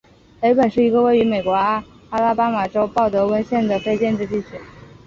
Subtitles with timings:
[0.41, 4.59] 雷本是一个位于美国阿拉巴马州鲍德温县的非建制地区。